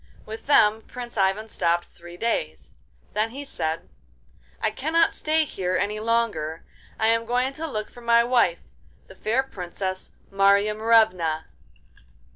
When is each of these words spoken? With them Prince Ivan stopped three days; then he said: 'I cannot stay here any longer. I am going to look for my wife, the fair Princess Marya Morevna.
With 0.25 0.47
them 0.47 0.81
Prince 0.81 1.15
Ivan 1.15 1.47
stopped 1.47 1.85
three 1.85 2.17
days; 2.17 2.73
then 3.13 3.29
he 3.29 3.45
said: 3.45 3.87
'I 4.59 4.71
cannot 4.71 5.13
stay 5.13 5.45
here 5.45 5.77
any 5.79 5.99
longer. 5.99 6.63
I 6.99 7.05
am 7.09 7.23
going 7.27 7.53
to 7.53 7.67
look 7.67 7.91
for 7.91 8.01
my 8.01 8.23
wife, 8.23 8.63
the 9.05 9.13
fair 9.13 9.43
Princess 9.43 10.11
Marya 10.31 10.73
Morevna. 10.73 11.45